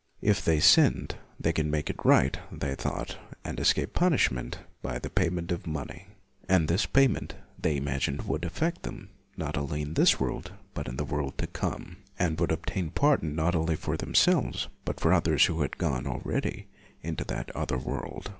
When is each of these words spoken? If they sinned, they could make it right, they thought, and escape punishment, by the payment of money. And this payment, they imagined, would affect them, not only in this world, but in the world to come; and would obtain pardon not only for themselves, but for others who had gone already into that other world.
If 0.23 0.43
they 0.43 0.59
sinned, 0.59 1.13
they 1.39 1.53
could 1.53 1.67
make 1.67 1.87
it 1.87 2.03
right, 2.03 2.35
they 2.51 2.73
thought, 2.73 3.19
and 3.45 3.59
escape 3.59 3.93
punishment, 3.93 4.57
by 4.81 4.97
the 4.97 5.11
payment 5.11 5.51
of 5.51 5.67
money. 5.67 6.07
And 6.49 6.67
this 6.67 6.87
payment, 6.87 7.35
they 7.61 7.77
imagined, 7.77 8.23
would 8.23 8.43
affect 8.43 8.81
them, 8.81 9.09
not 9.37 9.59
only 9.59 9.83
in 9.83 9.93
this 9.93 10.19
world, 10.19 10.53
but 10.73 10.87
in 10.87 10.95
the 10.97 11.05
world 11.05 11.37
to 11.37 11.45
come; 11.45 11.97
and 12.17 12.39
would 12.39 12.51
obtain 12.51 12.89
pardon 12.89 13.35
not 13.35 13.53
only 13.55 13.75
for 13.75 13.95
themselves, 13.95 14.69
but 14.85 14.99
for 14.99 15.13
others 15.13 15.45
who 15.45 15.61
had 15.61 15.77
gone 15.77 16.07
already 16.07 16.65
into 17.03 17.23
that 17.25 17.55
other 17.55 17.77
world. 17.77 18.29